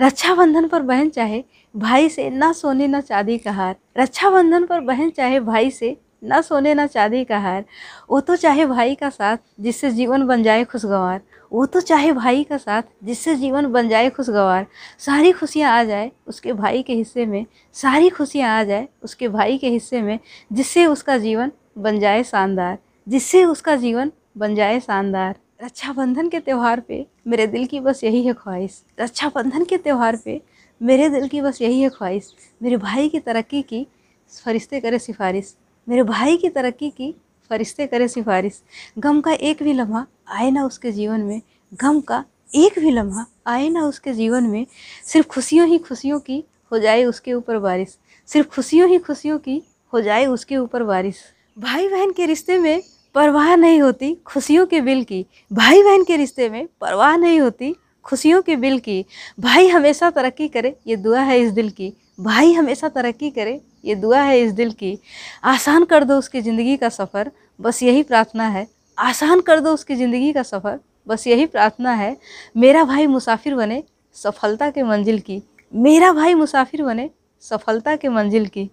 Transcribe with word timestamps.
रक्षाबंधन 0.00 0.68
पर 0.68 0.82
बहन 0.82 1.08
चाहे 1.08 1.44
भाई 1.76 2.08
से 2.08 2.30
ना 2.30 2.52
सोने 2.52 2.86
ना 2.86 3.00
चांदी 3.00 3.38
का 3.38 3.52
हार। 3.52 3.76
रक्षाबंधन 3.98 4.66
पर 4.66 4.80
बहन 4.80 5.10
चाहे 5.10 5.40
भाई 5.40 5.70
से 5.70 5.96
ना 6.24 6.40
सोने 6.40 6.74
ना 6.74 6.86
चांदी 6.86 7.24
का 7.24 7.38
हार। 7.38 7.64
वो 8.10 8.20
तो 8.20 8.36
चाहे 8.36 8.66
भाई 8.66 8.94
का 8.94 9.10
साथ, 9.10 9.36
जिससे 9.60 9.90
जीवन 9.90 10.26
बन 10.26 10.42
जाए 10.42 10.64
खुशगवार। 10.64 11.20
वो 11.52 11.66
तो 11.66 11.80
चाहे 11.80 12.12
भाई 12.12 12.44
का 12.44 12.56
साथ, 12.56 12.82
जिससे 13.04 13.34
जीवन 13.36 13.66
बन 13.66 13.88
जाए 13.88 14.10
खुशगवार। 14.10 14.66
सारी 14.98 15.32
खुशियाँ 15.32 15.72
आ 15.72 15.84
जाए 15.84 16.12
उसके 16.26 16.52
भाई 16.52 16.82
के 16.82 16.94
हिस्से 16.94 17.26
में। 17.26 17.46
सारी 17.72 18.08
खुशियाँ 18.08 18.60
आ 18.60 18.64
जाए 18.64 18.88
उसके 19.02 19.28
भाई 19.28 19.58
के 19.58 19.68
हिस्से 19.68 20.02
में, 20.02 20.18
जिससे 20.52 20.86
उसका 20.86 21.18
जीवन 21.18 21.52
बन 21.78 22.00
जाए 22.00 22.22
शानदार। 22.22 22.78
जिससे 23.08 23.44
उसका 23.44 23.76
जीवन 23.76 24.12
बन 24.38 24.54
जाए 24.54 24.80
शानदार। 24.80 25.34
रक्षाबंधन 25.64 26.28
के 26.28 26.40
त्यौहार 26.40 26.80
पे 26.80 27.06
मेरे 27.26 27.46
दिल 27.46 27.66
की 27.66 27.80
बस 27.80 28.04
यही 28.04 28.26
है 28.26 28.32
ख्वाहिश। 28.32 28.84
रक्षाबंधन 29.00 29.64
के 29.64 29.76
त्यौहार 29.76 30.16
पे 30.16 30.42
मेरे 30.82 31.08
दिल 31.08 31.28
की 31.28 31.40
बस 31.40 31.62
यही 31.62 31.80
है 31.80 31.88
ख्वाहिश। 31.88 32.34
मेरे 32.62 32.76
भाई 32.76 33.08
की 33.08 33.18
तरक्की 33.18 33.62
की 33.62 33.86
फरिश्ते 34.44 34.80
करे 34.80 34.98
सिफारिश। 34.98 35.56
मेरे 35.88 36.02
भाई 36.02 36.36
की 36.36 36.48
तरक्की 36.48 36.90
की 36.90 37.14
फरिश्ते 37.50 37.86
करे 37.86 38.08
सिफारिश। 38.08 38.62
गम 38.98 39.20
का 39.20 39.32
एक 39.32 39.62
भी 39.62 39.72
लम्हा 39.72 40.06
आए 40.28 40.50
ना 40.50 40.64
उसके 40.64 40.92
जीवन 40.92 41.20
में। 41.20 41.42
गम 41.74 42.00
का 42.00 42.24
एक 42.54 42.78
भी 42.78 42.90
लम्हा 42.90 43.26
आए 43.46 43.68
ना 43.68 43.84
उसके 43.84 44.12
जीवन 44.12 44.44
में। 44.44 44.66
सिर्फ़ 45.04 45.28
खुशियों 45.28 45.68
ही 45.68 45.78
खुशियों 45.78 46.20
की 46.20 46.44
हो 46.72 46.78
जाए 46.78 47.04
उसके 47.04 47.32
ऊपर 47.32 47.58
बारिश। 47.58 47.98
सिर्फ़ 48.26 48.48
खुशियों 48.48 48.88
ही 48.88 48.98
खुशियों 48.98 49.38
की 49.38 49.62
हो 49.92 50.00
जाए 50.00 50.26
उसके 50.26 50.56
ऊपर 50.56 50.82
बारिश। 50.82 51.22
भाई 51.58 51.88
बहन 51.88 52.10
के 52.10 52.26
रिश्ते 52.26 52.58
में 52.58 52.82
परवाह 53.14 53.54
नहीं 53.56 53.80
होती 53.82 54.14
खुशियों 54.26 54.66
के 54.66 54.80
बिल 54.80 55.02
की। 55.04 55.24
भाई 55.50 55.82
बहन 55.82 56.04
के 56.04 56.16
रिश्ते 56.16 56.48
में 56.50 56.66
परवाह 56.80 57.16
नहीं 57.16 57.40
होती 57.40 57.74
खुशियों 58.06 58.40
के 58.42 58.56
बिल 58.56 58.78
की। 58.78 59.04
भाई 59.40 59.68
हमेशा 59.68 60.10
तरक्की 60.10 60.48
करे, 60.48 60.74
ये 60.86 60.96
दुआ 60.96 61.20
है 61.20 61.40
इस 61.40 61.52
दिल 61.52 61.70
की। 61.70 61.92
भाई 62.20 62.52
हमेशा 62.52 62.88
तरक्की 62.88 63.30
करे, 63.30 63.60
ये 63.84 63.94
दुआ 63.94 64.20
है 64.20 64.40
इस 64.40 64.52
दिल 64.52 64.72
की। 64.72 64.98
आसान 65.44 65.84
कर 65.84 66.04
दो 66.04 66.18
उसकी 66.18 66.40
ज़िंदगी 66.40 66.76
का 66.76 66.88
सफ़र, 66.88 67.30
बस 67.60 67.82
यही 67.82 68.02
प्रार्थना 68.02 68.48
है। 68.48 68.66
आसान 68.98 69.40
कर 69.40 69.60
दो 69.60 69.72
उसकी 69.74 69.94
ज़िंदगी 69.96 70.32
का 70.32 70.42
सफ़र, 70.42 70.78
बस 71.06 71.26
यही 71.26 71.46
प्रार्थना 71.46 71.92
है। 71.92 72.16
मेरा 72.56 72.84
भाई 72.84 73.06
मुसाफिर 73.06 73.54
बने 73.54 73.82
सफलता 74.16 74.70
के 74.70 74.82
मंजिल 74.82 75.18
की। 75.20 75.42
मेरा 75.72 76.12
भाई 76.12 76.34
मुसाफिर 76.34 76.82
बने 76.82 77.10
सफलता 77.42 77.94
के 77.96 78.08
मंजिल 78.08 78.46
की। 78.46 78.62